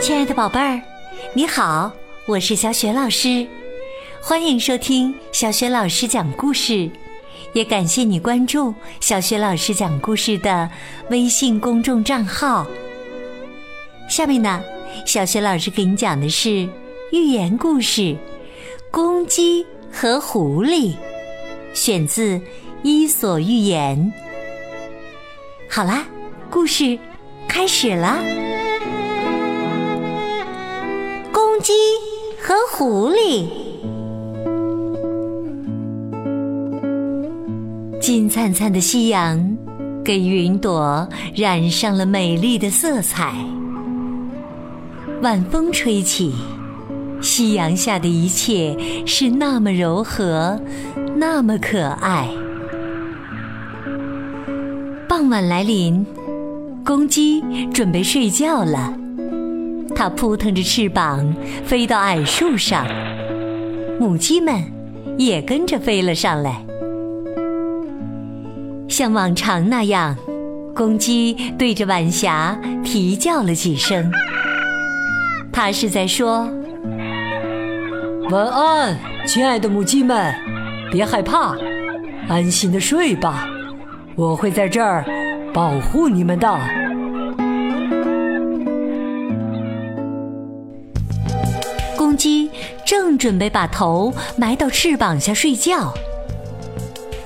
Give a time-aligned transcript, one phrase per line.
[0.00, 0.80] 亲爱的宝贝儿，
[1.34, 1.92] 你好，
[2.24, 3.46] 我是小雪老师，
[4.18, 6.90] 欢迎收听小雪老师讲故事，
[7.52, 10.70] 也感谢你关注小雪老师讲故事的
[11.10, 12.66] 微信公众账号。
[14.08, 14.62] 下面呢，
[15.04, 16.66] 小雪老师给你讲的是
[17.12, 18.00] 寓言故事
[18.90, 20.94] 《公鸡和狐狸》，
[21.74, 22.38] 选自
[22.82, 23.98] 《伊索寓言》。
[25.68, 26.06] 好啦，
[26.48, 26.98] 故事
[27.46, 28.18] 开始了。
[31.60, 31.72] 鸡
[32.40, 33.46] 和狐狸，
[38.00, 39.56] 金灿灿的夕阳
[40.02, 43.34] 给云朵染上了美丽的色彩。
[45.20, 46.32] 晚风吹起，
[47.20, 48.74] 夕阳下的一切
[49.04, 50.58] 是那么柔和，
[51.14, 52.26] 那么可爱。
[55.06, 56.06] 傍晚来临，
[56.86, 58.99] 公鸡准备睡觉了。
[60.00, 62.86] 它扑腾着翅膀飞到矮树上，
[64.00, 64.64] 母鸡们
[65.18, 66.64] 也跟着飞了上来。
[68.88, 70.16] 像往常那样，
[70.74, 74.10] 公鸡对着晚霞啼叫了几声。
[75.52, 76.48] 它是在说
[78.32, 80.34] ：“晚安，亲爱的母鸡们，
[80.90, 81.54] 别害怕，
[82.26, 83.46] 安心的睡吧。”
[84.16, 85.04] 我会在这儿
[85.52, 86.89] 保护你们的。
[93.10, 95.92] 正准备把头埋到翅膀下睡觉，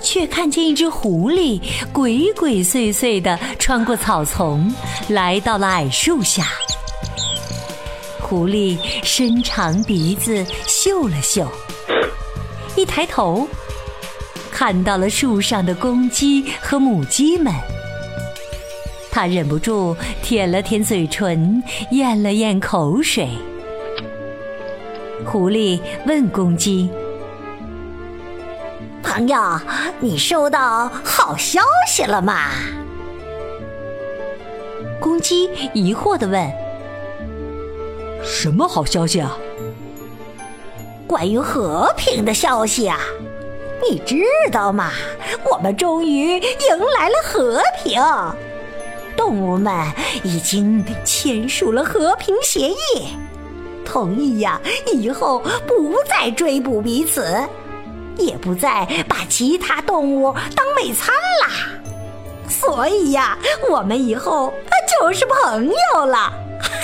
[0.00, 1.60] 却看见一只狐狸
[1.92, 4.72] 鬼鬼祟祟的穿过草丛，
[5.08, 6.46] 来到了矮树下。
[8.22, 11.46] 狐狸伸长鼻子嗅了嗅，
[12.76, 13.46] 一抬头。
[14.50, 17.52] 看到了树上的公鸡和母鸡们，
[19.10, 23.28] 他忍不住舔了舔嘴唇，咽了咽口水。
[25.24, 26.88] 狐狸问公鸡
[29.02, 29.36] ：“朋友，
[30.00, 32.50] 你收到好消息了吗？”
[35.00, 36.50] 公鸡疑惑的问
[38.22, 39.36] ：“什么好消息啊
[41.06, 43.00] ？”“关于和平的消息啊。”
[43.90, 44.92] 你知道吗？
[45.50, 48.00] 我们终于迎来了和平。
[49.14, 52.74] 动物们已经签署了和平协议，
[53.84, 54.60] 同意呀，
[54.92, 57.36] 以后不再追捕彼此，
[58.16, 61.50] 也不再把其他动物当美餐啦。
[62.48, 63.38] 所以呀，
[63.70, 64.52] 我们以后
[65.00, 66.32] 就是朋友了。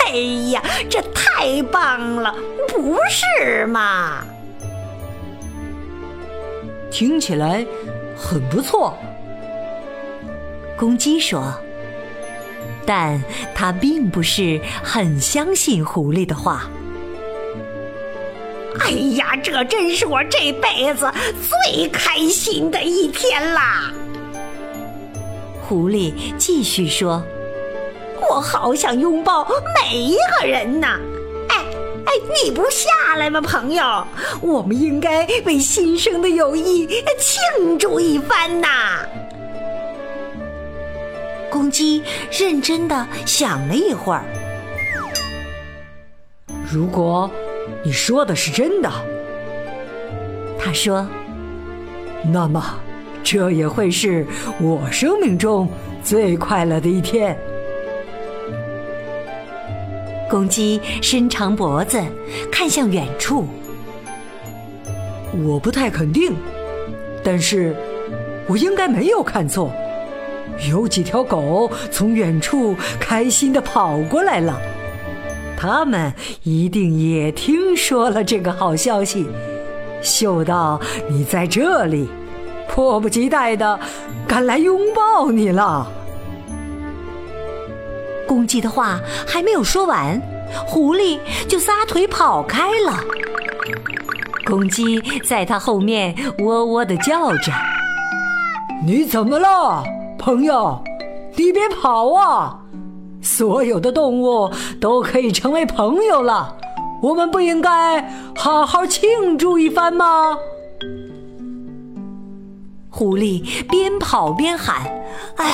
[0.05, 0.11] 哎
[0.51, 2.35] 呀，这太棒了，
[2.67, 4.23] 不是吗？
[6.91, 7.65] 听起来
[8.17, 8.97] 很不错，
[10.77, 11.53] 公鸡说。
[12.85, 13.23] 但
[13.53, 16.69] 他并不是很相信狐狸的话。
[18.79, 21.11] 哎呀，这真是我这辈子
[21.65, 23.91] 最开心的一天啦！
[25.67, 27.23] 狐狸继续说
[28.29, 29.47] ：“我好想拥抱
[29.81, 30.99] 每一个人呐！”
[31.49, 31.57] 哎
[32.05, 32.11] 哎，
[32.43, 34.05] 你不下来吗，朋友？
[34.41, 36.87] 我们应该为新生的友谊
[37.19, 39.05] 庆祝一番呐！
[41.49, 42.01] 公鸡
[42.31, 44.23] 认真的想了一会儿。
[46.71, 47.29] 如果
[47.83, 48.91] 你说的是真的，
[50.59, 51.07] 他说，
[52.31, 52.79] 那么
[53.23, 54.25] 这也会是
[54.59, 55.67] 我生命中
[56.03, 57.35] 最快乐的一天。
[60.29, 61.99] 公鸡伸长脖子，
[62.51, 63.45] 看向远处。
[65.43, 66.33] 我不太肯定，
[67.23, 67.75] 但是
[68.47, 69.71] 我应该没有看错。
[70.69, 74.61] 有几条狗从远处开心的跑过来了，
[75.61, 76.11] 它们
[76.41, 79.27] 一定也听说了这个好消息，
[80.01, 82.09] 嗅到你在这里，
[82.67, 83.79] 迫不及待的
[84.27, 85.87] 赶来拥抱你了。
[88.27, 90.19] 公鸡的话还没有说完，
[90.65, 92.99] 狐狸就撒腿跑开了。
[94.43, 97.51] 公鸡在它后面喔喔的叫着
[98.83, 99.83] ：“你怎么了，
[100.17, 100.83] 朋友？
[101.35, 102.60] 你别跑啊！
[103.21, 106.55] 所有的动物都可以成为朋友了，
[107.01, 108.01] 我们不应该
[108.35, 110.37] 好好庆祝一番吗？”
[112.93, 114.81] 狐狸边跑边喊
[115.37, 115.47] ：“哎，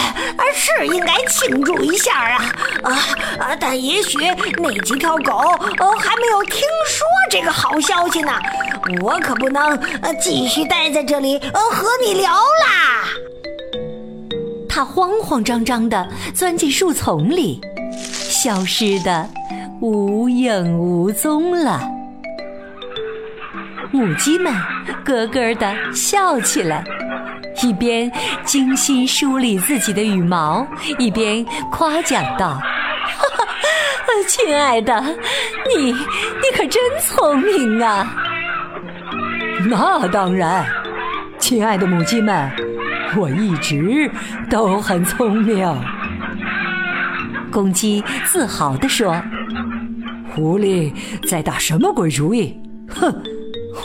[0.54, 2.44] 是应该庆祝一下啊！
[2.84, 2.92] 啊
[3.40, 3.56] 啊！
[3.60, 4.18] 但也许
[4.58, 8.31] 那几条狗哦还没有听说这个好消息呢。
[9.02, 9.80] 我可不能
[10.19, 13.08] 继续待在这里和你聊啦。”
[14.78, 17.60] 他慌慌张张的钻进树丛里，
[18.00, 19.28] 消失的
[19.82, 21.82] 无影无踪了。
[23.90, 24.54] 母鸡们
[25.04, 26.84] 咯咯地笑起来，
[27.64, 28.12] 一边
[28.46, 30.68] 精心梳理自己的羽毛，
[31.00, 32.50] 一边夸奖道
[33.18, 33.46] ：“哈哈，
[34.28, 35.02] 亲爱的，
[35.76, 38.16] 你你可真聪明啊！”
[39.68, 40.64] 那当然，
[41.40, 42.48] 亲爱的母鸡们，
[43.15, 44.09] 我一直
[44.50, 45.65] 都很聪明。
[47.51, 49.21] 公鸡自豪地说
[50.36, 50.92] ：“狐狸
[51.27, 52.59] 在打什么鬼主意？
[52.89, 53.24] 哼！”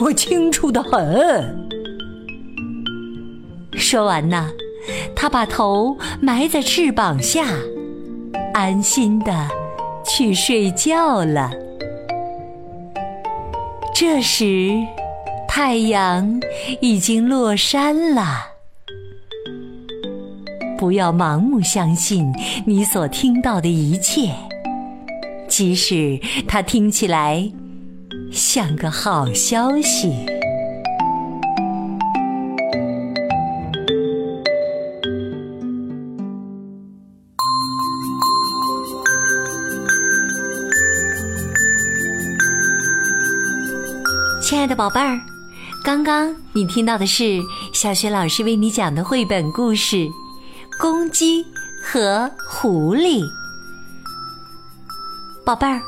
[0.01, 1.69] 我清楚的很。
[3.75, 4.49] 说完呢，
[5.15, 7.45] 他把头埋在翅膀下，
[8.55, 9.49] 安心的
[10.05, 11.51] 去睡觉了。
[13.95, 14.71] 这时，
[15.47, 16.41] 太阳
[16.81, 18.52] 已经落山了。
[20.83, 22.27] 不要盲目相信
[22.67, 24.35] 你所听到的一切，
[25.47, 26.19] 即使
[26.49, 27.49] 它听起来。
[28.33, 30.13] 像个好消息，
[44.43, 45.17] 亲爱的宝贝儿，
[45.85, 47.41] 刚刚你听到的是
[47.73, 49.97] 小雪老师为你讲的绘本故事
[50.79, 51.45] 《公鸡
[51.83, 53.21] 和狐狸》。
[55.45, 55.81] 宝贝儿，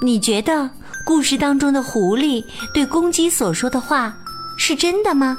[0.00, 0.70] 你觉得？
[1.04, 2.44] 故事当中的狐狸
[2.74, 4.12] 对公鸡所说的话
[4.58, 5.38] 是真的吗？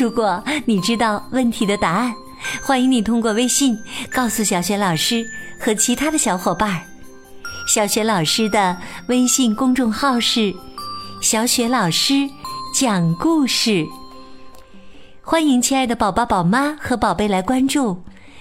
[0.00, 2.14] 如果你知道问题的答案，
[2.62, 3.78] 欢迎你通过微信
[4.10, 5.22] 告诉小雪老师
[5.60, 6.80] 和其他的小伙伴。
[7.66, 8.74] 小雪老师的
[9.08, 10.54] 微信公众号是
[11.20, 12.14] “小雪老师
[12.74, 13.86] 讲故事”，
[15.26, 17.98] 欢迎亲爱的宝宝、宝妈和宝贝来关注。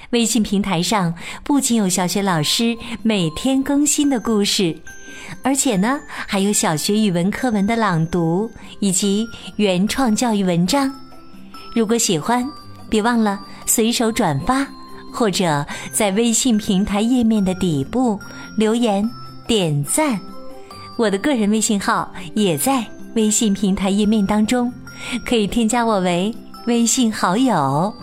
[0.10, 4.76] 微信平台上不仅有小雪老师每天更新的故事。
[5.44, 5.98] 而且呢，
[6.28, 8.52] 还有小学语文课文的朗读
[8.82, 9.26] 以及
[9.56, 10.94] 原创教育文章。
[11.74, 12.46] 如果喜欢，
[12.90, 14.68] 别忘了随手转发，
[15.14, 18.20] 或者在微信平台页面的底部
[18.58, 19.10] 留言
[19.48, 20.20] 点赞。
[20.98, 24.72] 我的个人微信号也在微信平台页面当中，
[25.26, 27.94] 可以添加我为微信好友。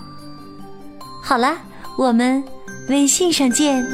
[1.22, 1.56] 好了，
[1.98, 2.42] 我们
[2.88, 3.84] 微信上见。